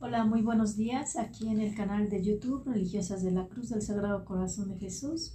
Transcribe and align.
Hola, 0.00 0.24
muy 0.24 0.42
buenos 0.42 0.76
días 0.76 1.16
aquí 1.16 1.48
en 1.48 1.60
el 1.60 1.74
canal 1.74 2.08
de 2.08 2.22
YouTube 2.22 2.64
Religiosas 2.64 3.20
de 3.24 3.32
la 3.32 3.48
Cruz 3.48 3.70
del 3.70 3.82
Sagrado 3.82 4.24
Corazón 4.24 4.68
de 4.68 4.78
Jesús, 4.78 5.34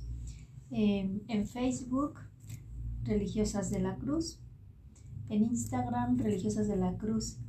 en 0.71 1.47
Facebook 1.47 2.13
Religiosas 3.03 3.69
de 3.71 3.81
la 3.81 3.97
Cruz, 3.97 4.39
en 5.27 5.43
Instagram 5.43 6.17
Religiosas 6.17 6.69
de 6.69 6.77
la 6.77 6.95
Cruz 6.95 7.39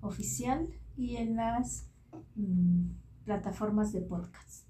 Oficial 0.00 0.68
y 0.96 1.16
en 1.16 1.34
las 1.34 1.88
mm, 2.36 2.90
plataformas 3.24 3.92
de 3.92 4.02
podcast. 4.02 4.64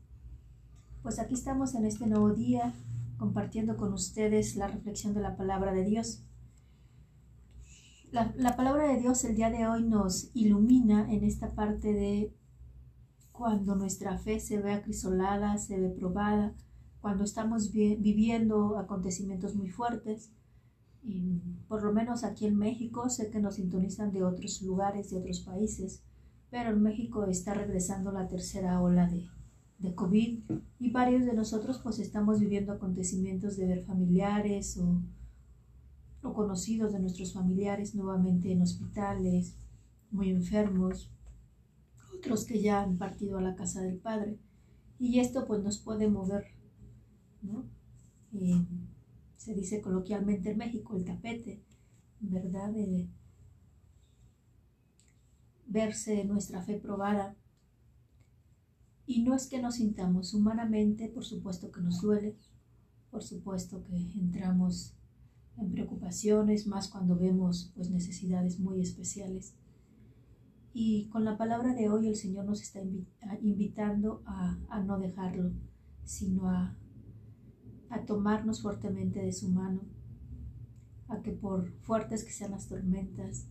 Pues 1.02 1.18
aquí 1.18 1.34
estamos 1.34 1.74
en 1.74 1.84
este 1.84 2.06
nuevo 2.06 2.32
día 2.32 2.72
compartiendo 3.18 3.76
con 3.76 3.92
ustedes 3.92 4.56
la 4.56 4.68
reflexión 4.68 5.12
de 5.12 5.20
la 5.20 5.36
palabra 5.36 5.74
de 5.74 5.84
Dios. 5.84 6.24
La, 8.12 8.56
palabra 8.56 8.88
de 8.88 8.98
Dios 8.98 9.24
el 9.24 9.36
día 9.36 9.50
de 9.50 9.68
hoy 9.68 9.84
nos 9.84 10.32
ilumina 10.34 11.12
en 11.12 11.22
esta 11.22 11.54
parte 11.54 11.92
de 11.92 12.34
cuando 13.30 13.77
nuestra 13.77 14.19
fe 14.19 14.41
se 14.41 14.59
ve 14.59 14.73
acrisolada, 14.73 15.56
se 15.59 15.78
ve 15.78 15.91
probada, 15.91 16.52
cuando 17.00 17.23
estamos 17.23 17.70
viviendo 17.73 18.78
acontecimientos 18.78 19.55
muy 19.55 19.69
fuertes. 19.69 20.33
Y 21.05 21.38
por 21.69 21.84
lo 21.84 21.92
menos 21.92 22.24
aquí 22.24 22.46
en 22.46 22.56
México 22.56 23.09
sé 23.09 23.30
que 23.30 23.38
nos 23.38 23.55
sintonizan 23.55 24.11
de 24.11 24.24
otros 24.24 24.61
lugares, 24.62 25.11
de 25.11 25.19
otros 25.19 25.41
países, 25.41 26.02
pero 26.50 26.70
en 26.70 26.83
México 26.83 27.24
está 27.27 27.55
regresando 27.55 28.11
la 28.11 28.27
tercera 28.27 28.83
ola 28.83 29.06
de, 29.06 29.28
de 29.78 29.95
COVID 29.95 30.41
y 30.80 30.91
varios 30.91 31.24
de 31.27 31.34
nosotros 31.34 31.78
pues 31.80 32.00
estamos 32.00 32.41
viviendo 32.41 32.72
acontecimientos 32.72 33.56
de 33.56 33.66
ver 33.66 33.84
familiares 33.84 34.77
o 34.78 35.00
o 36.23 36.33
conocidos 36.33 36.92
de 36.92 37.01
nuestros 37.01 37.33
familiares 37.33 37.95
nuevamente 37.95 38.52
en 38.52 38.62
hospitales, 38.62 39.56
muy 40.11 40.30
enfermos, 40.30 41.11
otros 42.16 42.45
que 42.45 42.61
ya 42.61 42.83
han 42.83 42.98
partido 42.98 43.38
a 43.38 43.42
la 43.42 43.55
casa 43.55 43.80
del 43.80 43.98
Padre. 43.98 44.39
Y 44.98 45.20
esto 45.20 45.47
pues 45.47 45.62
nos 45.62 45.78
puede 45.78 46.09
mover, 46.09 46.44
¿no? 47.42 47.64
Eh, 48.33 48.67
se 49.36 49.55
dice 49.55 49.81
coloquialmente 49.81 50.50
en 50.50 50.59
México 50.59 50.97
el 50.97 51.05
tapete, 51.05 51.62
¿verdad? 52.20 52.70
De 52.70 53.09
verse 55.66 56.25
nuestra 56.25 56.62
fe 56.62 56.78
probada. 56.78 57.37
Y 59.06 59.22
no 59.22 59.34
es 59.34 59.48
que 59.48 59.61
nos 59.61 59.77
sintamos 59.77 60.34
humanamente, 60.34 61.09
por 61.09 61.25
supuesto 61.25 61.72
que 61.72 61.81
nos 61.81 62.03
duele, 62.03 62.37
por 63.11 63.22
supuesto 63.22 63.83
que 63.83 63.97
entramos 63.97 64.94
en 66.11 66.16
preocupaciones, 66.16 66.66
más 66.66 66.89
cuando 66.89 67.16
vemos 67.16 67.72
pues 67.75 67.91
necesidades 67.91 68.58
muy 68.58 68.80
especiales. 68.80 69.55
Y 70.72 71.08
con 71.08 71.25
la 71.25 71.36
palabra 71.36 71.75
de 71.75 71.89
hoy 71.89 72.08
el 72.08 72.16
Señor 72.16 72.44
nos 72.44 72.62
está 72.62 72.80
invitando 73.41 74.22
a, 74.27 74.81
no 74.84 74.98
dejarlo, 74.98 75.53
sino 76.05 76.48
a, 76.48 76.77
a 77.91 78.05
tomarnos 78.06 78.62
fuertemente 78.62 79.20
de 79.20 79.33
su 79.33 79.48
mano, 79.48 79.83
a 81.08 81.22
que 81.22 81.33
por 81.33 81.70
fuertes 81.83 82.25
que 82.25 82.33
sean 82.33 82.53
las 82.53 82.69
tormentas, 82.69 83.47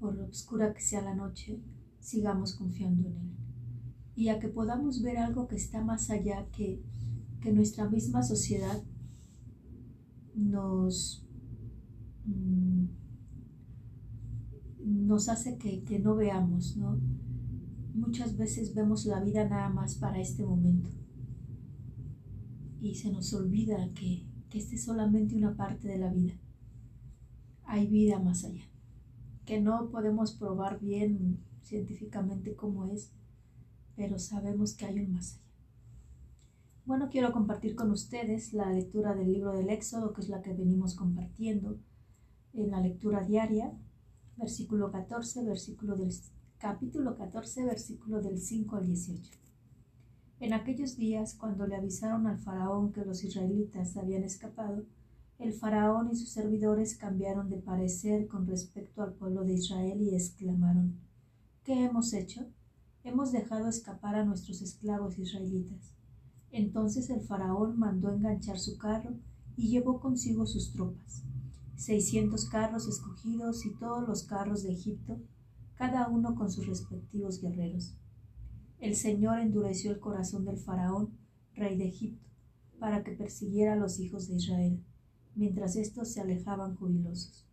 por 0.00 0.18
oscura 0.20 0.74
que 0.74 0.80
sea 0.80 1.02
la 1.02 1.14
noche, 1.14 1.60
sigamos 2.00 2.54
confiando 2.54 3.08
en 3.08 3.16
Él. 3.16 3.36
Y 4.14 4.28
a 4.28 4.38
que 4.40 4.48
podamos 4.48 5.00
ver 5.02 5.18
algo 5.18 5.46
que 5.46 5.56
está 5.56 5.82
más 5.82 6.10
allá 6.10 6.46
que, 6.50 6.82
que 7.40 7.52
nuestra 7.52 7.88
misma 7.88 8.22
sociedad 8.22 8.82
nos, 10.34 11.22
nos 14.84 15.28
hace 15.28 15.58
que, 15.58 15.98
no 15.98 16.16
veamos, 16.16 16.76
¿no? 16.76 16.98
Muchas 17.94 18.36
veces 18.36 18.74
vemos 18.74 19.04
la 19.04 19.20
vida 19.20 19.48
nada 19.48 19.68
más 19.68 19.96
para 19.96 20.20
este 20.20 20.44
momento 20.44 20.90
y 22.80 22.94
se 22.94 23.12
nos 23.12 23.32
olvida 23.32 23.92
que, 23.94 24.26
que 24.48 24.58
esta 24.58 24.74
es 24.74 24.84
solamente 24.84 25.36
una 25.36 25.56
parte 25.56 25.88
de 25.88 25.98
la 25.98 26.10
vida. 26.10 26.34
Hay 27.64 27.86
vida 27.86 28.18
más 28.18 28.44
allá, 28.44 28.64
que 29.44 29.60
no 29.60 29.90
podemos 29.90 30.32
probar 30.32 30.80
bien 30.80 31.44
científicamente 31.62 32.56
cómo 32.56 32.86
es, 32.86 33.12
pero 33.94 34.18
sabemos 34.18 34.74
que 34.74 34.86
hay 34.86 34.98
un 34.98 35.12
más 35.12 35.34
allá. 35.34 35.42
Bueno, 36.84 37.08
quiero 37.10 37.32
compartir 37.32 37.76
con 37.76 37.92
ustedes 37.92 38.52
la 38.52 38.72
lectura 38.72 39.14
del 39.14 39.32
libro 39.32 39.52
del 39.52 39.70
Éxodo, 39.70 40.12
que 40.12 40.22
es 40.22 40.28
la 40.28 40.42
que 40.42 40.52
venimos 40.52 40.96
compartiendo 40.96 41.78
en 42.54 42.70
la 42.70 42.80
lectura 42.80 43.22
diaria, 43.22 43.72
versículo 44.36 44.90
14, 44.90 45.44
versículo 45.44 45.96
del 45.96 46.12
capítulo 46.58 47.16
14, 47.16 47.64
versículo 47.64 48.20
del 48.20 48.38
5 48.38 48.76
al 48.76 48.86
18. 48.86 49.38
En 50.40 50.52
aquellos 50.52 50.96
días, 50.96 51.34
cuando 51.34 51.66
le 51.66 51.76
avisaron 51.76 52.26
al 52.26 52.38
faraón 52.38 52.92
que 52.92 53.04
los 53.04 53.22
israelitas 53.24 53.96
habían 53.96 54.24
escapado, 54.24 54.84
el 55.38 55.52
faraón 55.52 56.10
y 56.10 56.16
sus 56.16 56.30
servidores 56.30 56.96
cambiaron 56.96 57.48
de 57.48 57.58
parecer 57.58 58.28
con 58.28 58.46
respecto 58.46 59.02
al 59.02 59.14
pueblo 59.14 59.44
de 59.44 59.54
Israel 59.54 60.00
y 60.00 60.14
exclamaron, 60.14 61.00
¿Qué 61.64 61.84
hemos 61.84 62.12
hecho? 62.12 62.46
Hemos 63.04 63.32
dejado 63.32 63.68
escapar 63.68 64.14
a 64.14 64.24
nuestros 64.24 64.62
esclavos 64.62 65.18
israelitas 65.18 65.92
entonces 66.52 67.08
el 67.08 67.22
faraón 67.22 67.78
mandó 67.78 68.12
enganchar 68.12 68.58
su 68.58 68.76
carro 68.76 69.14
y 69.56 69.68
llevó 69.68 70.00
consigo 70.00 70.46
sus 70.46 70.72
tropas, 70.72 71.24
seiscientos 71.82 72.48
carros 72.48 72.86
escogidos 72.86 73.66
y 73.66 73.74
todos 73.74 74.06
los 74.06 74.22
carros 74.22 74.62
de 74.62 74.72
Egipto, 74.72 75.20
cada 75.74 76.06
uno 76.06 76.36
con 76.36 76.48
sus 76.48 76.68
respectivos 76.68 77.40
guerreros. 77.40 77.96
El 78.78 78.94
Señor 78.94 79.40
endureció 79.40 79.90
el 79.90 79.98
corazón 79.98 80.44
del 80.44 80.58
faraón, 80.58 81.18
rey 81.56 81.76
de 81.76 81.88
Egipto, 81.88 82.24
para 82.78 83.02
que 83.02 83.10
persiguiera 83.10 83.72
a 83.72 83.76
los 83.76 83.98
hijos 83.98 84.28
de 84.28 84.36
Israel, 84.36 84.80
mientras 85.34 85.74
éstos 85.74 86.12
se 86.12 86.20
alejaban 86.20 86.76
jubilosos. 86.76 87.48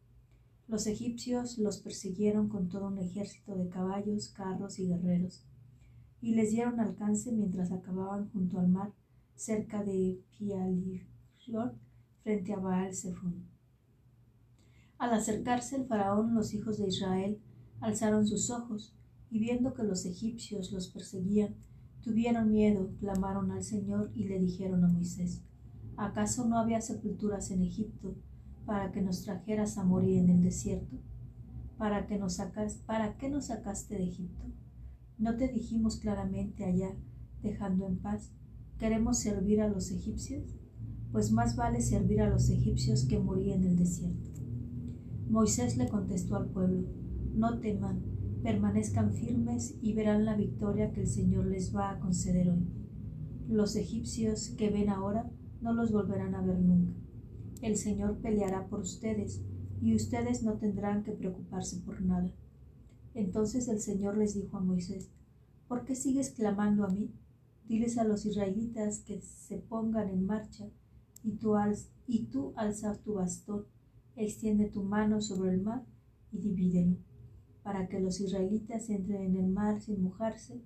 Los 0.67 0.85
egipcios 0.85 1.57
los 1.57 1.79
persiguieron 1.79 2.49
con 2.49 2.69
todo 2.69 2.89
un 2.89 2.99
ejército 2.99 3.55
de 3.55 3.67
caballos, 3.67 4.29
carros 4.29 4.77
y 4.77 4.89
guerreros, 4.89 5.43
y 6.21 6.35
les 6.35 6.51
dieron 6.51 6.79
alcance 6.79 7.31
mientras 7.31 7.71
acababan 7.71 8.29
junto 8.29 8.59
al 8.59 8.67
mar, 8.67 8.93
cerca 9.33 9.83
de 9.83 10.21
Pialirlot, 10.37 11.75
frente 12.21 12.53
a 12.53 12.59
Baal. 12.59 12.93
Al 14.99 15.13
acercarse 15.13 15.77
el 15.77 15.85
faraón, 15.85 16.35
los 16.35 16.53
hijos 16.53 16.77
de 16.77 16.89
Israel 16.89 17.39
alzaron 17.79 18.27
sus 18.27 18.49
ojos, 18.49 18.93
y 19.31 19.39
viendo 19.39 19.73
que 19.73 19.83
los 19.83 20.05
egipcios 20.05 20.73
los 20.73 20.89
perseguían, 20.89 21.55
tuvieron 22.01 22.51
miedo, 22.51 22.91
clamaron 22.99 23.49
al 23.51 23.63
Señor 23.63 24.11
y 24.13 24.25
le 24.25 24.39
dijeron 24.39 24.83
a 24.83 24.89
Moisés, 24.89 25.41
¿acaso 25.95 26.45
no 26.49 26.57
había 26.57 26.81
sepulturas 26.81 27.49
en 27.51 27.63
Egipto 27.63 28.17
para 28.65 28.91
que 28.91 29.01
nos 29.01 29.23
trajeras 29.23 29.77
a 29.77 29.85
morir 29.85 30.17
en 30.17 30.31
el 30.31 30.41
desierto? 30.43 30.97
¿Para, 31.77 32.05
que 32.05 32.17
nos 32.17 32.35
sacas, 32.35 32.75
¿Para 32.85 33.17
qué 33.17 33.29
nos 33.29 33.45
sacaste 33.45 33.95
de 33.95 34.03
Egipto? 34.03 34.43
¿No 35.17 35.37
te 35.37 35.47
dijimos 35.47 35.95
claramente 35.95 36.65
allá, 36.65 36.93
dejando 37.41 37.87
en 37.87 37.99
paz, 37.99 38.33
queremos 38.77 39.19
servir 39.19 39.61
a 39.61 39.69
los 39.69 39.91
egipcios? 39.91 40.43
Pues 41.13 41.31
más 41.31 41.55
vale 41.55 41.81
servir 41.81 42.21
a 42.21 42.29
los 42.29 42.49
egipcios 42.49 43.05
que 43.05 43.17
morir 43.17 43.53
en 43.53 43.63
el 43.63 43.77
desierto. 43.77 44.38
Moisés 45.29 45.77
le 45.77 45.87
contestó 45.87 46.37
al 46.37 46.47
pueblo, 46.47 46.87
no 47.35 47.59
teman, 47.59 48.01
permanezcan 48.41 49.13
firmes 49.13 49.75
y 49.79 49.93
verán 49.93 50.25
la 50.25 50.35
victoria 50.35 50.91
que 50.91 51.01
el 51.01 51.07
Señor 51.07 51.45
les 51.45 51.75
va 51.75 51.91
a 51.91 51.99
conceder 51.99 52.49
hoy. 52.49 52.67
Los 53.47 53.75
egipcios 53.75 54.49
que 54.57 54.71
ven 54.71 54.89
ahora 54.89 55.29
no 55.61 55.73
los 55.73 55.91
volverán 55.91 56.33
a 56.33 56.41
ver 56.41 56.59
nunca. 56.59 56.93
El 57.61 57.77
Señor 57.77 58.17
peleará 58.17 58.65
por 58.67 58.79
ustedes 58.79 59.43
y 59.81 59.93
ustedes 59.93 60.41
no 60.41 60.57
tendrán 60.57 61.03
que 61.03 61.11
preocuparse 61.11 61.77
por 61.77 62.01
nada. 62.01 62.31
Entonces 63.13 63.67
el 63.67 63.79
Señor 63.79 64.17
les 64.17 64.33
dijo 64.33 64.57
a 64.57 64.61
Moisés, 64.61 65.11
¿por 65.67 65.85
qué 65.85 65.95
sigues 65.95 66.31
clamando 66.31 66.85
a 66.85 66.89
mí? 66.89 67.11
Diles 67.67 67.99
a 67.99 68.03
los 68.03 68.25
israelitas 68.25 69.01
que 69.01 69.21
se 69.21 69.57
pongan 69.57 70.09
en 70.09 70.25
marcha 70.25 70.65
y 71.23 71.33
tú, 71.33 71.53
y 72.07 72.23
tú 72.25 72.53
tu 73.03 73.13
bastón, 73.13 73.65
extiende 74.23 74.69
tu 74.69 74.83
mano 74.83 75.21
sobre 75.21 75.53
el 75.53 75.61
mar 75.61 75.83
y 76.31 76.39
divídelo, 76.39 76.97
para 77.63 77.87
que 77.87 77.99
los 77.99 78.19
israelitas 78.19 78.89
entren 78.89 79.23
en 79.23 79.35
el 79.35 79.47
mar 79.47 79.81
sin 79.81 80.03
mojarse. 80.03 80.61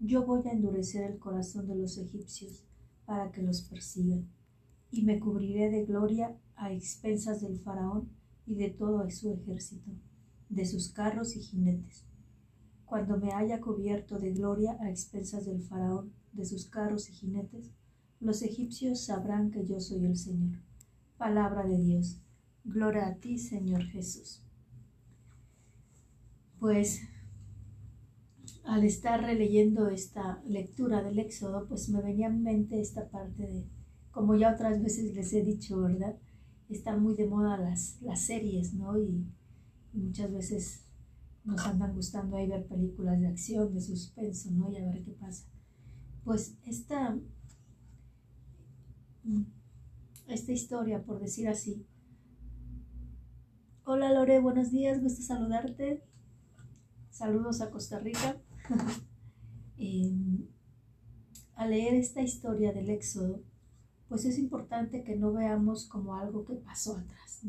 Yo 0.00 0.24
voy 0.24 0.46
a 0.48 0.52
endurecer 0.52 1.10
el 1.10 1.18
corazón 1.18 1.66
de 1.68 1.76
los 1.76 1.98
egipcios 1.98 2.64
para 3.04 3.30
que 3.30 3.42
los 3.42 3.62
persigan, 3.62 4.28
y 4.90 5.02
me 5.02 5.20
cubriré 5.20 5.70
de 5.70 5.84
gloria 5.84 6.36
a 6.56 6.72
expensas 6.72 7.40
del 7.40 7.58
faraón 7.58 8.08
y 8.46 8.54
de 8.54 8.70
todo 8.70 9.08
su 9.10 9.30
ejército 9.30 9.92
de 10.52 10.66
sus 10.66 10.92
carros 10.92 11.34
y 11.34 11.40
jinetes. 11.40 12.04
Cuando 12.84 13.16
me 13.16 13.32
haya 13.32 13.60
cubierto 13.60 14.18
de 14.18 14.32
gloria 14.32 14.76
a 14.80 14.90
expensas 14.90 15.46
del 15.46 15.62
faraón, 15.62 16.12
de 16.32 16.44
sus 16.44 16.66
carros 16.66 17.08
y 17.08 17.12
jinetes, 17.14 17.72
los 18.20 18.42
egipcios 18.42 19.06
sabrán 19.06 19.50
que 19.50 19.64
yo 19.64 19.80
soy 19.80 20.04
el 20.04 20.16
Señor. 20.16 20.58
Palabra 21.16 21.66
de 21.66 21.78
Dios. 21.78 22.21
Gloria 22.64 23.08
a 23.08 23.14
ti, 23.16 23.38
Señor 23.38 23.84
Jesús. 23.84 24.40
Pues 26.60 27.02
al 28.64 28.84
estar 28.84 29.20
releyendo 29.20 29.88
esta 29.88 30.40
lectura 30.46 31.02
del 31.02 31.18
Éxodo, 31.18 31.66
pues 31.66 31.88
me 31.88 32.00
venía 32.00 32.28
en 32.28 32.42
mente 32.42 32.80
esta 32.80 33.08
parte 33.08 33.42
de, 33.42 33.66
como 34.12 34.36
ya 34.36 34.52
otras 34.54 34.80
veces 34.80 35.14
les 35.14 35.32
he 35.32 35.42
dicho, 35.42 35.80
¿verdad? 35.80 36.16
Están 36.68 37.02
muy 37.02 37.14
de 37.14 37.26
moda 37.26 37.58
las, 37.58 38.00
las 38.02 38.20
series, 38.22 38.74
¿no? 38.74 38.98
Y, 38.98 39.26
muchas 39.94 40.32
veces 40.32 40.84
nos 41.44 41.60
andan 41.66 41.94
gustando 41.94 42.36
ahí 42.36 42.48
ver 42.48 42.66
películas 42.66 43.20
de 43.20 43.26
acción, 43.26 43.74
de 43.74 43.80
suspenso, 43.82 44.50
¿no? 44.52 44.70
Y 44.70 44.76
a 44.76 44.86
ver 44.86 45.02
qué 45.02 45.10
pasa. 45.10 45.44
Pues 46.24 46.54
esta, 46.64 47.18
esta 50.28 50.52
historia, 50.52 51.02
por 51.02 51.20
decir 51.20 51.48
así. 51.48 51.84
Hola 53.84 54.12
Lore, 54.12 54.38
buenos 54.38 54.70
días, 54.70 55.02
gusto 55.02 55.22
saludarte. 55.22 56.04
Saludos 57.10 57.60
a 57.60 57.72
Costa 57.72 57.98
Rica. 57.98 58.40
Em, 59.76 60.46
al 61.56 61.70
leer 61.70 61.94
esta 61.94 62.22
historia 62.22 62.72
del 62.72 62.90
Éxodo, 62.90 63.42
pues 64.08 64.24
es 64.24 64.38
importante 64.38 65.02
que 65.02 65.16
no 65.16 65.32
veamos 65.32 65.88
como 65.88 66.14
algo 66.14 66.44
que 66.44 66.54
pasó 66.54 66.96
atrás, 66.96 67.42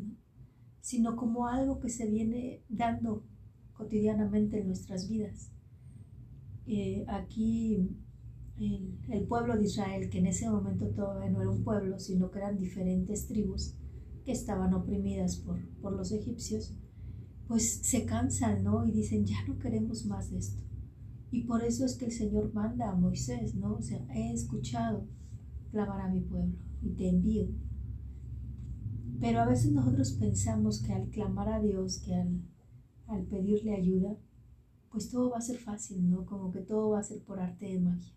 sino 0.82 1.16
como 1.16 1.46
algo 1.46 1.80
que 1.80 1.90
se 1.90 2.10
viene 2.10 2.64
dando 2.68 3.24
cotidianamente 3.74 4.60
en 4.62 4.68
nuestras 4.68 5.08
vidas. 5.08 5.52
Eh, 6.66 7.06
aquí 7.08 7.96
el, 8.58 9.28
pueblo 9.28 9.56
de 9.56 9.66
Israel, 9.66 10.10
que 10.10 10.18
en 10.18 10.26
ese 10.26 10.50
momento 10.50 10.88
todavía 10.88 11.30
no 11.30 11.42
era 11.42 11.52
un 11.52 11.64
pueblo, 11.64 12.00
sino 12.00 12.32
que 12.32 12.40
eran 12.40 12.58
diferentes 12.58 13.28
tribus 13.28 13.76
que 14.24 14.32
estaban 14.32 14.74
oprimidas 14.74 15.38
por, 15.38 15.60
por 15.82 15.94
los 15.94 16.12
egipcios, 16.12 16.74
pues 17.48 17.82
se 17.84 18.06
cansan, 18.06 18.64
¿no? 18.64 18.86
Y 18.86 18.92
dicen, 18.92 19.26
ya 19.26 19.46
no 19.48 19.60
queremos 19.60 20.06
más 20.06 20.32
de 20.32 20.40
esto. 20.40 20.62
Y 21.32 21.42
por 21.42 21.64
eso 21.64 21.86
es 21.86 21.96
que 21.96 22.06
el 22.06 22.12
Señor 22.12 22.54
manda 22.54 22.90
a 22.90 22.96
Moisés, 22.96 23.56
¿no? 23.56 23.76
O 23.76 23.82
sea, 23.82 24.06
he 24.14 24.32
escuchado 24.32 25.08
clamar 25.72 26.02
a 26.02 26.08
mi 26.08 26.22
pueblo 26.22 26.56
y 26.82 26.92
te 26.92 27.10
envío. 27.10 27.48
Pero 29.20 29.40
a 29.40 29.46
veces 29.46 29.72
nosotros 29.72 30.12
pensamos 30.14 30.82
que 30.82 30.94
al 30.94 31.10
clamar 31.10 31.50
a 31.50 31.60
Dios, 31.60 32.00
que 32.00 32.14
al, 32.14 32.42
al 33.08 33.24
pedirle 33.24 33.76
ayuda, 33.76 34.18
pues 34.92 35.10
todo 35.10 35.32
va 35.32 35.40
a 35.40 35.42
ser 35.42 35.58
fácil, 35.58 36.10
¿no? 36.10 36.26
Como 36.26 36.52
que 36.52 36.62
todo 36.62 36.92
va 36.92 37.00
a 37.00 37.04
ser 37.04 37.24
por 37.24 37.40
arte 37.40 37.66
de 37.66 37.80
magia. 37.80 38.14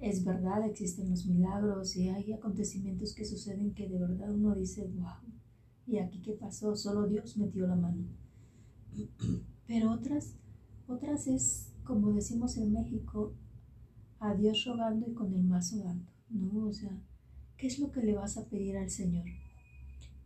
Es 0.00 0.24
verdad, 0.24 0.64
existen 0.64 1.10
los 1.10 1.26
milagros 1.26 1.96
y 1.96 2.08
hay 2.08 2.32
acontecimientos 2.32 3.14
que 3.14 3.24
suceden 3.24 3.74
que 3.74 3.88
de 3.88 3.98
verdad 3.98 4.32
uno 4.32 4.54
dice, 4.54 4.84
wow, 4.84 5.32
¿y 5.86 5.98
aquí 5.98 6.20
qué 6.22 6.32
pasó? 6.32 6.76
Solo 6.76 7.08
Dios 7.08 7.36
metió 7.36 7.66
la 7.66 7.74
mano. 7.74 8.04
Pero 9.66 9.92
otras, 9.92 10.34
otras 10.86 11.26
es 11.26 11.72
como 11.88 12.12
decimos 12.12 12.58
en 12.58 12.72
México, 12.72 13.32
a 14.20 14.34
Dios 14.34 14.64
rogando 14.66 15.08
y 15.08 15.14
con 15.14 15.32
el 15.32 15.42
mazo 15.42 15.78
dando, 15.78 16.12
¿no? 16.28 16.66
O 16.66 16.72
sea, 16.72 16.90
¿qué 17.56 17.66
es 17.66 17.78
lo 17.78 17.90
que 17.90 18.02
le 18.02 18.14
vas 18.14 18.36
a 18.36 18.44
pedir 18.44 18.76
al 18.76 18.90
Señor? 18.90 19.24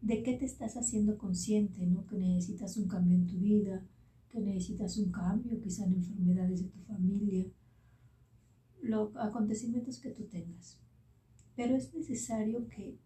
¿De 0.00 0.24
qué 0.24 0.34
te 0.34 0.44
estás 0.44 0.76
haciendo 0.76 1.16
consciente, 1.16 1.86
¿no? 1.86 2.04
Que 2.08 2.16
necesitas 2.16 2.76
un 2.76 2.88
cambio 2.88 3.16
en 3.16 3.28
tu 3.28 3.38
vida, 3.38 3.86
que 4.28 4.40
necesitas 4.40 4.98
un 4.98 5.12
cambio, 5.12 5.60
quizá 5.60 5.84
en 5.84 5.94
enfermedades 5.94 6.62
de 6.62 6.68
tu 6.68 6.80
familia, 6.80 7.46
los 8.82 9.16
acontecimientos 9.16 9.98
que 10.00 10.10
tú 10.10 10.24
tengas. 10.24 10.78
Pero 11.56 11.76
es 11.76 11.94
necesario 11.94 12.68
que, 12.68 12.98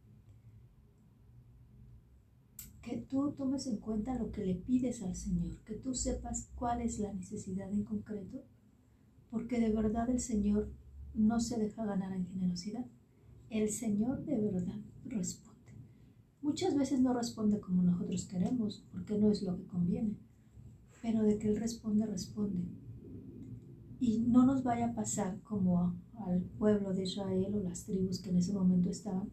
que 2.82 2.96
tú 2.98 3.32
tomes 3.32 3.66
en 3.66 3.78
cuenta 3.78 4.18
lo 4.18 4.30
que 4.30 4.44
le 4.44 4.54
pides 4.54 5.02
al 5.02 5.14
Señor, 5.14 5.58
que 5.64 5.74
tú 5.74 5.94
sepas 5.94 6.50
cuál 6.54 6.80
es 6.80 6.98
la 6.98 7.12
necesidad 7.12 7.70
en 7.70 7.84
concreto, 7.84 8.42
porque 9.30 9.60
de 9.60 9.70
verdad 9.70 10.08
el 10.08 10.20
Señor 10.20 10.72
no 11.14 11.40
se 11.40 11.58
deja 11.58 11.84
ganar 11.84 12.12
en 12.12 12.26
generosidad. 12.26 12.86
El 13.50 13.70
Señor 13.70 14.24
de 14.24 14.38
verdad 14.40 14.80
responde. 15.04 15.56
Muchas 16.42 16.76
veces 16.76 17.00
no 17.00 17.12
responde 17.12 17.60
como 17.60 17.82
nosotros 17.82 18.26
queremos, 18.26 18.84
porque 18.92 19.18
no 19.18 19.30
es 19.30 19.42
lo 19.42 19.56
que 19.56 19.66
conviene, 19.66 20.16
pero 21.02 21.22
de 21.22 21.38
que 21.38 21.48
Él 21.48 21.56
responde, 21.56 22.06
responde 22.06 22.64
y 23.98 24.18
no 24.20 24.44
nos 24.44 24.62
vaya 24.62 24.88
a 24.88 24.94
pasar 24.94 25.40
como 25.42 25.94
al 26.26 26.42
pueblo 26.58 26.92
de 26.92 27.04
Israel 27.04 27.54
o 27.54 27.62
las 27.62 27.84
tribus 27.84 28.20
que 28.20 28.30
en 28.30 28.38
ese 28.38 28.52
momento 28.52 28.90
estaban, 28.90 29.30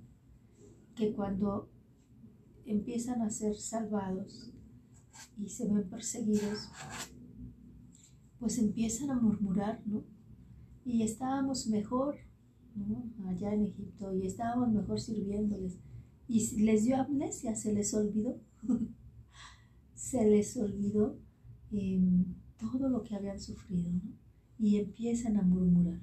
que 0.95 1.13
cuando 1.13 1.69
empiezan 2.65 3.21
a 3.21 3.29
ser 3.29 3.55
salvados 3.55 4.51
y 5.37 5.49
se 5.49 5.67
ven 5.67 5.89
perseguidos, 5.89 6.69
pues 8.39 8.57
empiezan 8.57 9.09
a 9.11 9.19
murmurar, 9.19 9.81
¿no? 9.85 10.03
Y 10.85 11.03
estábamos 11.03 11.67
mejor. 11.67 12.17
Allá 13.27 13.53
en 13.53 13.65
Egipto, 13.65 14.13
y 14.15 14.25
estábamos 14.25 14.71
mejor 14.71 14.99
sirviéndoles. 14.99 15.77
Y 16.27 16.61
les 16.61 16.85
dio 16.85 16.97
amnesia, 16.97 17.55
se 17.55 17.71
les 17.71 17.93
olvidó. 17.93 18.39
se 19.93 20.25
les 20.25 20.57
olvidó 20.57 21.17
em, 21.71 22.25
todo 22.57 22.89
lo 22.89 23.03
que 23.03 23.15
habían 23.15 23.39
sufrido, 23.39 23.91
¿no? 23.91 24.22
Y 24.59 24.77
empiezan 24.77 25.37
a 25.37 25.41
murmurar. 25.41 26.01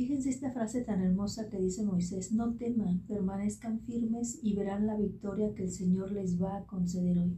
Fíjense 0.00 0.30
esta 0.30 0.50
frase 0.50 0.82
tan 0.82 1.02
hermosa 1.02 1.50
que 1.50 1.60
dice 1.60 1.84
Moisés, 1.84 2.32
no 2.32 2.54
teman, 2.54 3.00
permanezcan 3.00 3.80
firmes 3.80 4.38
y 4.42 4.54
verán 4.54 4.86
la 4.86 4.96
victoria 4.96 5.52
que 5.54 5.64
el 5.64 5.70
Señor 5.70 6.12
les 6.12 6.40
va 6.40 6.56
a 6.56 6.64
conceder 6.64 7.18
hoy. 7.18 7.36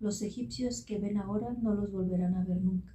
Los 0.00 0.22
egipcios 0.22 0.82
que 0.84 0.98
ven 0.98 1.18
ahora 1.18 1.52
no 1.60 1.74
los 1.74 1.92
volverán 1.92 2.34
a 2.34 2.44
ver 2.44 2.62
nunca. 2.62 2.94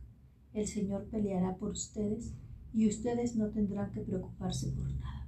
El 0.53 0.65
Señor 0.67 1.05
peleará 1.11 1.57
por 1.57 1.71
ustedes 1.71 2.33
y 2.73 2.87
ustedes 2.87 3.35
no 3.35 3.49
tendrán 3.51 3.91
que 3.91 4.01
preocuparse 4.01 4.71
por 4.71 4.91
nada. 4.93 5.24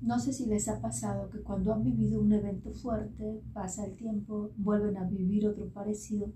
No 0.00 0.18
sé 0.18 0.32
si 0.32 0.46
les 0.46 0.68
ha 0.68 0.80
pasado 0.80 1.30
que 1.30 1.40
cuando 1.40 1.72
han 1.72 1.82
vivido 1.82 2.20
un 2.20 2.32
evento 2.32 2.72
fuerte, 2.72 3.42
pasa 3.52 3.86
el 3.86 3.96
tiempo, 3.96 4.50
vuelven 4.56 4.96
a 4.98 5.04
vivir 5.04 5.48
otro 5.48 5.68
parecido 5.70 6.32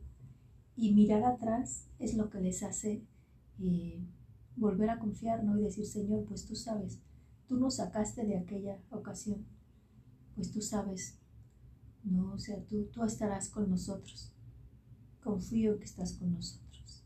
y 0.77 0.95
mirar 0.95 1.25
atrás 1.25 1.87
es 1.99 2.15
lo 2.15 2.31
que 2.31 2.41
les 2.41 2.63
hace 2.63 3.05
eh, 3.61 4.03
volver 4.57 4.91
a 4.91 4.99
confiar, 4.99 5.45
¿no? 5.45 5.59
Y 5.59 5.63
decir, 5.63 5.87
Señor, 5.87 6.25
pues 6.25 6.47
tú 6.47 6.57
sabes, 6.57 7.01
tú 7.47 7.59
nos 7.59 7.77
sacaste 7.77 8.25
de 8.25 8.39
aquella 8.39 8.79
ocasión, 8.91 9.45
pues 10.35 10.51
tú 10.51 10.63
sabes, 10.63 11.19
¿no? 12.03 12.33
O 12.33 12.39
sea, 12.39 12.65
tú, 12.65 12.87
tú 12.93 13.05
estarás 13.05 13.51
con 13.51 13.69
nosotros. 13.69 14.33
Confío 15.23 15.79
que 15.79 15.85
estás 15.85 16.15
con 16.15 16.33
nosotros. 16.33 17.05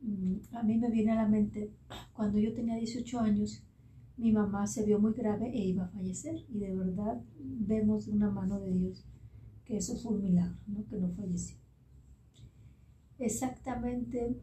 Mm, 0.00 0.36
a 0.52 0.62
mí 0.62 0.78
me 0.78 0.90
viene 0.90 1.12
a 1.12 1.16
la 1.16 1.28
mente, 1.28 1.70
cuando 2.14 2.38
yo 2.38 2.54
tenía 2.54 2.76
18 2.76 3.20
años, 3.20 3.62
mi 4.20 4.32
mamá 4.32 4.66
se 4.66 4.84
vio 4.84 4.98
muy 4.98 5.14
grave 5.14 5.48
e 5.48 5.68
iba 5.68 5.84
a 5.84 5.88
fallecer 5.88 6.44
y 6.50 6.58
de 6.58 6.74
verdad 6.74 7.22
vemos 7.38 8.06
una 8.06 8.30
mano 8.30 8.60
de 8.60 8.70
Dios 8.70 9.06
que 9.64 9.78
eso 9.78 9.96
fue 9.96 10.14
un 10.16 10.22
milagro, 10.22 10.58
¿no? 10.66 10.84
que 10.86 10.98
no 10.98 11.10
falleció. 11.12 11.56
Exactamente, 13.18 14.36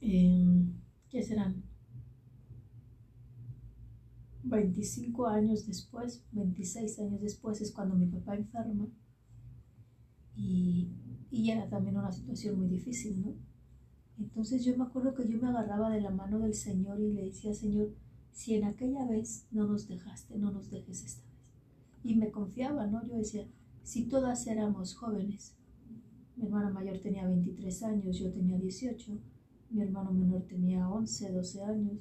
em, 0.00 0.74
¿qué 1.08 1.22
serán? 1.22 1.64
25 4.44 5.26
años 5.26 5.66
después, 5.66 6.24
26 6.32 7.00
años 7.00 7.20
después 7.20 7.60
es 7.60 7.72
cuando 7.72 7.96
mi 7.96 8.06
papá 8.06 8.36
enferma 8.36 8.88
y, 10.36 10.88
y 11.30 11.50
era 11.50 11.68
también 11.68 11.96
una 11.96 12.12
situación 12.12 12.58
muy 12.58 12.68
difícil, 12.68 13.20
¿no? 13.22 13.34
Entonces 14.18 14.64
yo 14.64 14.76
me 14.76 14.84
acuerdo 14.84 15.14
que 15.14 15.26
yo 15.26 15.40
me 15.40 15.48
agarraba 15.48 15.90
de 15.90 16.00
la 16.00 16.10
mano 16.10 16.38
del 16.38 16.54
Señor 16.54 17.00
y 17.00 17.12
le 17.12 17.24
decía, 17.24 17.54
Señor, 17.54 17.94
si 18.32 18.54
en 18.54 18.64
aquella 18.64 19.06
vez 19.06 19.46
no 19.50 19.66
nos 19.66 19.88
dejaste, 19.88 20.38
no 20.38 20.50
nos 20.50 20.70
dejes 20.70 21.04
esta 21.04 21.22
vez. 21.22 21.30
Y 22.02 22.16
me 22.16 22.30
confiaba, 22.30 22.86
¿no? 22.86 23.06
Yo 23.06 23.16
decía, 23.16 23.46
si 23.82 24.04
todas 24.04 24.46
éramos 24.46 24.94
jóvenes, 24.94 25.56
mi 26.36 26.44
hermana 26.44 26.70
mayor 26.70 26.98
tenía 26.98 27.26
23 27.26 27.82
años, 27.82 28.18
yo 28.18 28.32
tenía 28.32 28.58
18, 28.58 29.18
mi 29.70 29.82
hermano 29.82 30.12
menor 30.12 30.42
tenía 30.42 30.88
11, 30.88 31.32
12 31.32 31.62
años, 31.62 31.98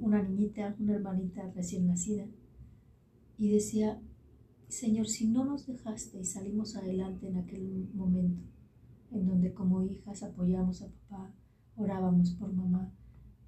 una 0.00 0.22
niñita, 0.22 0.74
una 0.78 0.94
hermanita 0.94 1.50
recién 1.54 1.86
nacida, 1.86 2.26
y 3.38 3.50
decía, 3.50 4.00
Señor, 4.68 5.06
si 5.06 5.28
no 5.28 5.44
nos 5.44 5.66
dejaste 5.66 6.20
y 6.20 6.24
salimos 6.24 6.76
adelante 6.76 7.28
en 7.28 7.36
aquel 7.36 7.88
momento, 7.94 8.42
en 9.10 9.26
donde 9.26 9.52
como 9.52 9.82
hijas 9.82 10.22
apoyamos 10.22 10.82
a 10.82 10.88
papá, 10.88 11.34
orábamos 11.76 12.32
por 12.32 12.52
mamá, 12.52 12.92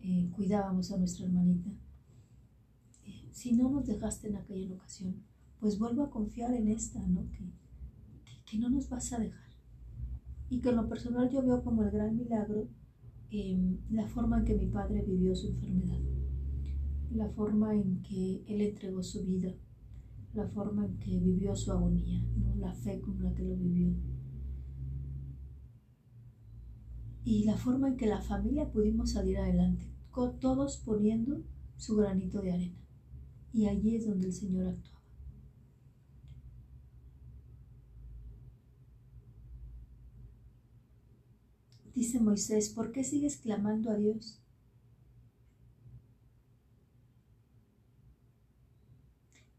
eh, 0.00 0.30
cuidábamos 0.34 0.92
a 0.92 0.98
nuestra 0.98 1.26
hermanita. 1.26 1.70
Eh, 3.04 3.28
si 3.32 3.52
no 3.52 3.70
nos 3.70 3.86
dejaste 3.86 4.28
en 4.28 4.36
aquella 4.36 4.74
ocasión, 4.74 5.22
pues 5.60 5.78
vuelvo 5.78 6.04
a 6.04 6.10
confiar 6.10 6.54
en 6.54 6.68
esta, 6.68 7.06
¿no? 7.06 7.28
Que, 7.30 7.52
que, 8.46 8.58
no 8.58 8.70
nos 8.70 8.88
vas 8.88 9.12
a 9.12 9.18
dejar. 9.18 9.50
Y 10.48 10.60
que 10.60 10.70
en 10.70 10.76
lo 10.76 10.88
personal 10.88 11.28
yo 11.30 11.42
veo 11.42 11.62
como 11.62 11.82
el 11.82 11.90
gran 11.90 12.16
milagro 12.16 12.68
em, 13.30 13.78
la 13.90 14.06
forma 14.06 14.38
en 14.38 14.44
que 14.44 14.54
mi 14.54 14.66
padre 14.66 15.02
vivió 15.02 15.34
su 15.34 15.48
enfermedad, 15.48 16.00
la 17.10 17.28
forma 17.30 17.74
en 17.74 18.00
que 18.02 18.44
él 18.46 18.60
entregó 18.60 19.02
su 19.02 19.24
vida, 19.24 19.52
la 20.32 20.46
forma 20.48 20.86
en 20.86 20.98
que 20.98 21.18
vivió 21.18 21.54
su 21.56 21.72
agonía, 21.72 22.22
la 22.56 22.72
fe 22.72 23.00
con 23.00 23.22
la 23.22 23.34
que 23.34 23.42
lo 23.42 23.56
vivió. 23.56 23.92
Y 27.30 27.44
la 27.44 27.58
forma 27.58 27.88
en 27.88 27.98
que 27.98 28.06
la 28.06 28.22
familia 28.22 28.72
pudimos 28.72 29.10
salir 29.10 29.36
adelante, 29.36 29.84
todos 30.40 30.78
poniendo 30.78 31.44
su 31.76 31.96
granito 31.96 32.40
de 32.40 32.52
arena. 32.52 32.78
Y 33.52 33.66
allí 33.66 33.96
es 33.96 34.06
donde 34.06 34.28
el 34.28 34.32
Señor 34.32 34.68
actuaba. 34.68 35.02
Dice 41.94 42.18
Moisés, 42.18 42.70
¿por 42.70 42.92
qué 42.92 43.04
sigues 43.04 43.36
clamando 43.36 43.90
a 43.90 43.96
Dios? 43.96 44.40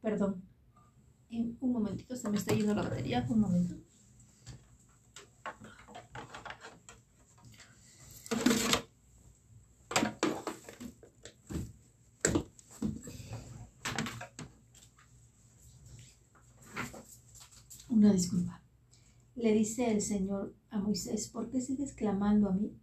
Perdón, 0.01 0.41
en 1.29 1.55
un 1.61 1.71
momentito 1.71 2.15
se 2.15 2.29
me 2.31 2.37
está 2.37 2.55
yendo 2.55 2.73
la 2.73 2.81
batería, 2.81 3.27
un 3.29 3.41
momento. 3.41 3.75
Disculpa. 18.13 18.61
Le 19.35 19.53
dice 19.53 19.91
el 19.91 20.01
Señor 20.01 20.53
a 20.69 20.79
Moisés, 20.79 21.29
¿por 21.29 21.49
qué 21.49 21.61
sigues 21.61 21.93
clamando 21.93 22.49
a 22.49 22.53
mí? 22.53 22.73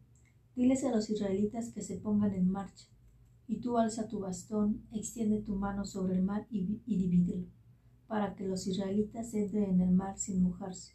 Diles 0.55 0.85
a 0.85 0.91
los 0.91 1.11
israelitas 1.11 1.71
que 1.71 1.83
se 1.83 1.97
pongan 1.97 2.33
en 2.33 2.51
marcha, 2.51 2.87
y 3.47 3.61
tú 3.61 3.79
alza 3.79 4.09
tu 4.09 4.21
bastón, 4.21 4.87
extiende 4.93 5.43
tu 5.43 5.55
mano 5.55 5.85
sobre 5.85 6.17
el 6.17 6.23
mar 6.23 6.47
y, 6.51 6.81
y 6.87 6.97
divídelo, 6.97 7.47
para 8.07 8.35
que 8.35 8.47
los 8.47 8.67
israelitas 8.67 9.35
entren 9.35 9.65
en 9.65 9.81
el 9.83 9.91
mar 9.91 10.19
sin 10.19 10.43
mojarse. 10.43 10.95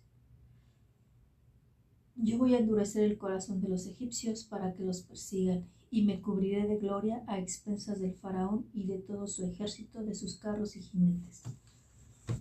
Yo 2.15 2.37
voy 2.37 2.55
a 2.55 2.59
endurecer 2.59 3.03
el 3.03 3.17
corazón 3.17 3.61
de 3.61 3.69
los 3.69 3.85
egipcios 3.85 4.43
para 4.43 4.73
que 4.73 4.83
los 4.83 5.01
persigan, 5.03 5.67
y 5.91 6.03
me 6.03 6.21
cubriré 6.21 6.67
de 6.67 6.77
gloria 6.77 7.23
a 7.27 7.37
expensas 7.37 7.99
del 7.99 8.15
faraón 8.15 8.65
y 8.73 8.85
de 8.85 8.99
todo 8.99 9.27
su 9.27 9.45
ejército, 9.45 10.01
de 10.03 10.15
sus 10.15 10.37
carros 10.37 10.75
y 10.75 10.81
jinetes. 10.81 11.43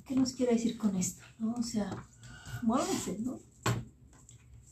¿Qué 0.06 0.14
nos 0.14 0.32
quiere 0.32 0.54
decir 0.54 0.76
con 0.76 0.96
esto? 0.96 1.22
¿no? 1.38 1.54
O 1.54 1.62
sea, 1.62 1.90
muévanse, 2.62 3.18
¿no? 3.20 3.38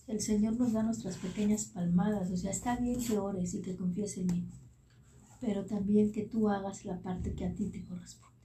El 0.07 0.21
Señor 0.21 0.57
nos 0.57 0.73
da 0.73 0.83
nuestras 0.83 1.17
pequeñas 1.19 1.67
palmadas, 1.67 2.31
o 2.31 2.37
sea, 2.37 2.51
está 2.51 2.77
bien 2.77 2.99
que 2.99 3.19
ores 3.19 3.53
y 3.55 3.61
que 3.61 3.77
confíes 3.77 4.17
en 4.17 4.27
mí, 4.27 4.49
pero 5.41 5.67
también 5.67 6.13
que 6.13 6.25
tú 6.25 6.49
hagas 6.49 6.85
la 6.87 6.99
parte 7.01 7.35
que 7.35 7.45
a 7.45 7.55
ti 7.55 7.69
te 7.69 7.85
corresponde. 7.85 8.37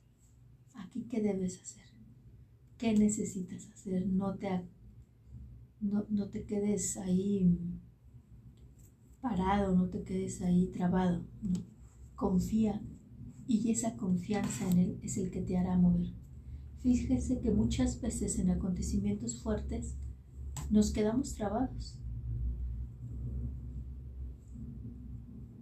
Aquí, 0.73 1.07
¿qué 1.09 1.21
debes 1.21 1.61
hacer? 1.61 1.85
¿Qué 2.77 2.93
necesitas 2.93 3.69
hacer? 3.69 4.05
No 4.07 4.35
te, 4.35 4.49
no, 5.79 6.05
no 6.09 6.29
te 6.29 6.43
quedes 6.43 6.97
ahí 6.97 7.57
parado, 9.21 9.73
no 9.73 9.87
te 9.87 10.03
quedes 10.03 10.41
ahí 10.41 10.67
trabado. 10.67 11.25
Confía 12.15 12.81
y 13.47 13.71
esa 13.71 13.95
confianza 13.95 14.69
en 14.69 14.77
Él 14.77 14.99
es 15.01 15.17
el 15.17 15.31
que 15.31 15.41
te 15.41 15.57
hará 15.57 15.77
mover. 15.77 16.22
Fíjese 16.83 17.39
que 17.39 17.49
muchas 17.49 18.01
veces 18.01 18.37
en 18.39 18.51
acontecimientos 18.51 19.41
fuertes 19.41 19.95
nos 20.69 20.91
quedamos 20.91 21.33
trabados. 21.33 21.97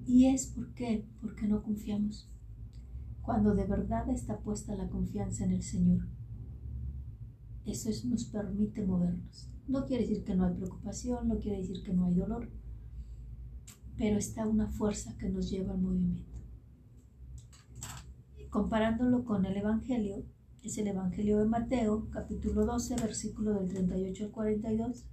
Y 0.08 0.25
es 0.25 0.48
por 0.48 0.74
qué, 0.74 1.08
porque 1.22 1.48
no 1.48 1.62
confiamos. 1.62 2.28
Cuando 3.22 3.54
de 3.54 3.68
verdad 3.68 4.10
está 4.10 4.40
puesta 4.40 4.75
la 4.75 4.90
confianza 4.90 5.46
en 5.46 5.51
el 5.51 5.62
Señor, 5.62 6.08
eso 7.66 7.92
nos 8.08 8.25
permite 8.25 8.84
movernos. 8.84 9.48
No 9.68 9.86
quiere 9.86 10.08
decir 10.08 10.24
que 10.24 10.34
no 10.34 10.46
hay 10.46 10.56
preocupación, 10.56 11.28
no 11.28 11.38
quiere 11.38 11.60
decir 11.60 11.84
que 11.84 11.94
no 11.94 12.06
hay 12.06 12.16
dolor, 12.16 12.50
pero 13.96 14.18
está 14.18 14.48
una 14.48 14.72
fuerza 14.72 15.16
que 15.20 15.30
nos 15.30 15.51
lleva 15.51 15.74
al 15.74 15.82
movimiento. 15.82 16.34
Comparándolo 18.50 19.24
con 19.24 19.46
el 19.46 19.56
Evangelio, 19.56 20.25
es 20.63 20.77
el 20.77 20.88
Evangelio 20.88 21.39
de 21.39 21.46
Mateo, 21.46 22.08
capítulo 22.12 22.65
12, 22.65 22.96
versículo 22.96 23.53
del 23.53 23.68
38 23.70 24.25
al 24.25 24.32
42. 24.32 25.06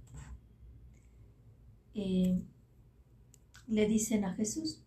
Eh, 1.95 2.41
le 3.67 3.87
dicen 3.87 4.25
a 4.25 4.33
Jesús, 4.33 4.83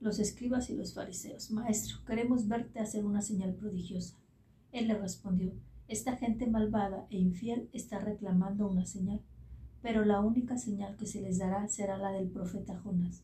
los 0.00 0.18
escribas 0.18 0.70
y 0.70 0.76
los 0.76 0.94
fariseos, 0.94 1.50
Maestro, 1.50 2.04
queremos 2.04 2.48
verte 2.48 2.80
hacer 2.80 3.04
una 3.04 3.22
señal 3.22 3.54
prodigiosa. 3.54 4.16
Él 4.72 4.88
le 4.88 4.98
respondió, 4.98 5.52
esta 5.86 6.16
gente 6.16 6.46
malvada 6.46 7.06
e 7.10 7.18
infiel 7.18 7.68
está 7.72 7.98
reclamando 7.98 8.68
una 8.68 8.86
señal, 8.86 9.20
pero 9.82 10.04
la 10.04 10.20
única 10.20 10.56
señal 10.56 10.96
que 10.96 11.06
se 11.06 11.20
les 11.20 11.38
dará 11.38 11.68
será 11.68 11.96
la 11.96 12.10
del 12.12 12.28
profeta 12.28 12.78
Jonás. 12.78 13.22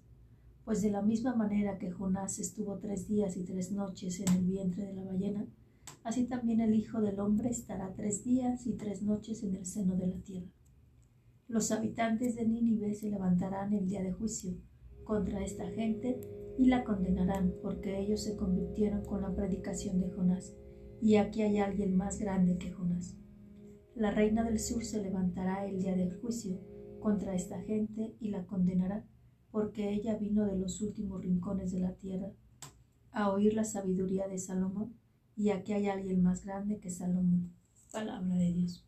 Pues 0.66 0.82
de 0.82 0.90
la 0.90 1.00
misma 1.00 1.32
manera 1.37 1.78
que 1.78 1.92
Jonás 1.92 2.40
estuvo 2.40 2.78
tres 2.78 3.06
días 3.06 3.37
y 3.37 3.44
tres 3.44 3.70
noches 3.70 4.18
en 4.18 4.35
el 4.35 4.44
vientre 4.44 4.85
de 4.85 4.94
la 4.94 5.04
ballena, 5.04 5.46
así 6.02 6.25
también 6.25 6.61
el 6.61 6.75
Hijo 6.75 7.00
del 7.00 7.20
Hombre 7.20 7.50
estará 7.50 7.94
tres 7.94 8.25
días 8.25 8.66
y 8.66 8.73
tres 8.73 9.00
noches 9.00 9.44
en 9.44 9.54
el 9.54 9.64
seno 9.64 9.94
de 9.94 10.08
la 10.08 10.18
tierra. 10.23 10.50
Los 11.46 11.70
habitantes 11.70 12.35
de 12.35 12.49
Nínive 12.49 12.94
se 12.94 13.08
levantarán 13.08 13.75
el 13.75 13.87
día 13.87 14.02
de 14.02 14.11
juicio 14.11 14.54
contra 15.04 15.44
esta 15.44 15.70
gente 15.70 16.18
y 16.58 16.66
la 16.66 16.82
condenarán, 16.82 17.54
porque 17.62 18.00
ellos 18.00 18.25
se 18.25 18.35
convirtieron 18.35 19.04
con 19.04 19.23
la 19.23 19.32
predicación 19.32 20.00
de 20.00 20.11
Jonás, 20.11 20.52
y 21.00 21.14
aquí 21.14 21.42
hay 21.42 21.58
alguien 21.58 21.94
más 21.94 22.18
grande 22.18 22.58
que 22.58 22.73
Jonás. 22.73 23.14
La 23.94 24.11
reina 24.11 24.42
del 24.42 24.58
sur 24.58 24.85
se 24.85 25.00
levantará 25.00 25.64
el 25.64 25.78
día 25.78 25.94
del 25.94 26.12
juicio 26.18 26.58
contra 26.99 27.37
esta 27.37 27.62
gente 27.62 28.16
y 28.18 28.30
la 28.30 28.44
condenará, 28.46 29.06
porque 29.56 29.90
ella 29.90 30.18
vino 30.18 30.44
de 30.44 30.58
los 30.58 30.82
últimos 30.82 31.22
rincones 31.22 31.72
de 31.72 31.80
la 31.80 31.94
tierra 31.94 32.30
a 33.10 33.30
oír 33.30 33.54
la 33.54 33.64
sabiduría 33.64 34.28
de 34.28 34.38
Salomón, 34.38 34.92
y 35.34 35.48
aquí 35.48 35.72
hay 35.72 35.86
alguien 35.86 36.22
más 36.22 36.44
grande 36.44 36.78
que 36.78 36.90
Salomón. 36.90 37.54
Palabra 37.90 38.34
de 38.34 38.52
Dios. 38.52 38.84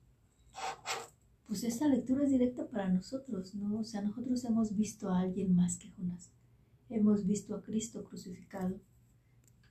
Pues 1.47 1.65
esta 1.65 1.89
lectura 1.89 2.25
es 2.25 2.31
directa 2.33 2.69
para 2.69 2.91
nosotros, 2.91 3.55
¿no? 3.55 3.79
O 3.79 3.85
sea, 3.85 4.03
nosotros 4.03 4.45
hemos 4.45 4.77
visto 4.77 5.09
a 5.09 5.21
alguien 5.21 5.57
más 5.57 5.79
que 5.79 5.91
Jonás. 5.93 6.33
Hemos 6.91 7.27
visto 7.27 7.55
a 7.55 7.63
Cristo 7.63 8.05
crucificado. 8.05 8.79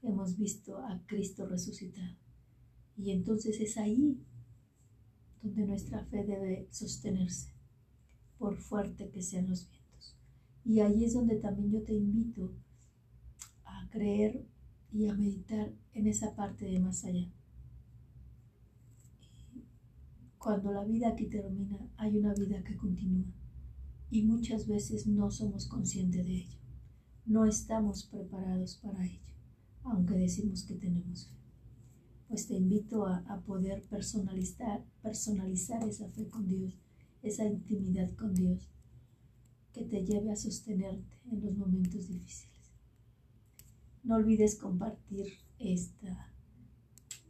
Hemos 0.02 0.36
visto 0.36 0.80
a 0.80 1.00
Cristo 1.06 1.46
resucitado. 1.46 2.16
Y 2.98 3.12
entonces 3.12 3.60
es 3.60 3.78
ahí 3.78 4.18
donde 5.44 5.68
nuestra 5.68 6.04
fe 6.06 6.24
debe 6.24 6.68
sostenerse, 6.72 7.52
por 8.40 8.58
fuerte 8.58 9.12
que 9.12 9.22
sean 9.22 9.48
los 9.48 9.60
vientos. 9.60 9.77
Y 10.68 10.82
ahí 10.82 11.06
es 11.06 11.14
donde 11.14 11.38
también 11.38 11.72
yo 11.72 11.82
te 11.82 11.94
invito 11.94 12.54
a 13.64 13.88
creer 13.90 14.46
y 14.92 15.08
a 15.08 15.14
meditar 15.14 15.74
en 15.94 16.08
esa 16.08 16.36
parte 16.36 16.66
de 16.66 16.78
más 16.78 17.06
allá. 17.06 17.32
Cuando 20.38 20.74
la 20.74 20.84
vida 20.84 21.08
aquí 21.08 21.28
termina, 21.28 21.90
hay 21.96 22.18
una 22.18 22.34
vida 22.34 22.62
que 22.66 22.76
continúa 22.76 23.32
y 24.10 24.24
muchas 24.24 24.68
veces 24.68 25.08
no 25.08 25.32
somos 25.32 25.68
conscientes 25.68 26.26
de 26.26 26.36
ello. 26.40 26.60
No 27.26 27.46
estamos 27.46 28.04
preparados 28.04 28.76
para 28.76 29.06
ello, 29.06 29.34
aunque 29.84 30.16
decimos 30.16 30.66
que 30.66 30.76
tenemos 30.76 31.30
fe. 31.30 31.38
Pues 32.28 32.46
te 32.46 32.56
invito 32.56 33.06
a, 33.06 33.20
a 33.20 33.40
poder 33.40 33.84
personalizar, 33.84 34.84
personalizar 35.02 35.88
esa 35.88 36.10
fe 36.10 36.28
con 36.28 36.46
Dios, 36.46 36.78
esa 37.24 37.46
intimidad 37.46 38.12
con 38.16 38.34
Dios 38.34 38.70
que 39.78 39.86
te 39.86 40.04
lleve 40.04 40.32
a 40.32 40.36
sostenerte 40.36 41.20
en 41.32 41.42
los 41.42 41.56
momentos 41.56 42.08
difíciles. 42.08 42.72
No 44.04 44.16
olvides 44.16 44.56
compartir 44.56 45.28
esta, 45.60 46.34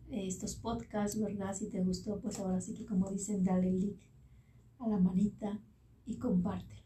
estos 0.09 0.55
podcasts, 0.55 1.19
¿verdad? 1.19 1.53
Si 1.53 1.69
te 1.69 1.83
gustó, 1.83 2.19
pues 2.21 2.39
ahora 2.39 2.61
sí 2.61 2.73
que 2.73 2.85
como 2.85 3.09
dicen, 3.11 3.43
dale 3.43 3.71
like 3.71 4.07
a 4.79 4.87
la 4.87 4.97
manita 4.97 5.59
y 6.05 6.17
compártelo. 6.17 6.81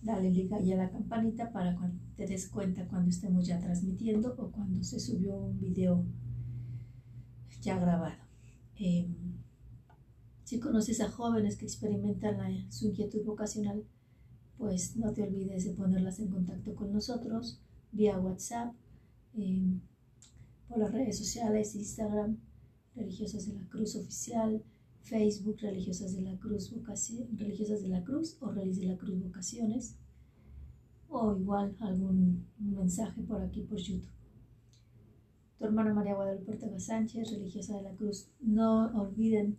Dale 0.00 0.32
like 0.32 0.54
ahí 0.54 0.72
a 0.72 0.76
la 0.76 0.90
campanita 0.90 1.52
para 1.52 1.76
que 1.76 1.88
te 2.16 2.26
des 2.26 2.48
cuenta 2.48 2.88
cuando 2.88 3.10
estemos 3.10 3.46
ya 3.46 3.58
transmitiendo 3.58 4.34
o 4.38 4.50
cuando 4.50 4.82
se 4.82 4.98
subió 4.98 5.36
un 5.36 5.60
video 5.60 6.06
ya 7.60 7.78
grabado. 7.78 8.22
Em, 8.76 9.14
si 10.44 10.58
conoces 10.58 11.00
a 11.02 11.10
jóvenes 11.10 11.56
que 11.56 11.66
experimentan 11.66 12.72
su 12.72 12.86
inquietud 12.86 13.24
vocacional, 13.24 13.84
pues 14.60 14.94
no 14.94 15.10
te 15.14 15.22
olvides 15.22 15.64
de 15.64 15.72
ponerlas 15.72 16.20
en 16.20 16.28
contacto 16.28 16.74
con 16.74 16.92
nosotros 16.92 17.58
vía 17.92 18.20
WhatsApp, 18.20 18.74
em, 19.32 19.80
por 20.68 20.78
las 20.78 20.92
redes 20.92 21.16
sociales, 21.16 21.74
Instagram, 21.74 22.36
Religiosas 22.94 23.46
de 23.46 23.54
la 23.54 23.66
Cruz 23.70 23.96
Oficial, 23.96 24.62
Facebook, 25.00 25.56
Religiosas 25.60 26.14
de 26.14 26.20
la 26.20 26.36
Cruz 26.38 26.74
Religiosas 27.32 27.80
de 27.80 27.88
la 27.88 28.04
Cruz 28.04 28.36
o 28.40 28.52
de 28.52 28.84
la 28.84 28.98
Cruz 28.98 29.18
Vocaciones, 29.18 29.96
o 31.08 31.34
igual 31.34 31.74
algún 31.80 32.44
mensaje 32.58 33.22
por 33.22 33.40
aquí 33.40 33.62
por 33.62 33.78
YouTube. 33.78 34.12
Tu 35.58 35.64
hermana 35.64 35.94
María 35.94 36.14
Guadalupe 36.14 36.52
Ortega 36.52 36.78
Sánchez, 36.78 37.30
religiosa 37.30 37.76
de 37.78 37.82
la 37.82 37.94
Cruz. 37.94 38.28
No 38.40 38.88
olviden 39.00 39.56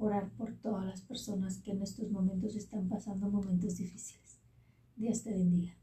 orar 0.00 0.30
por 0.30 0.54
todas 0.54 0.84
las 0.84 1.02
personas 1.02 1.58
que 1.58 1.72
en 1.72 1.82
estos 1.82 2.10
momentos 2.10 2.56
están 2.56 2.88
pasando 2.88 3.28
momentos 3.28 3.76
difíciles. 3.76 4.38
Dios 4.96 5.22
te 5.22 5.32
bendiga. 5.32 5.79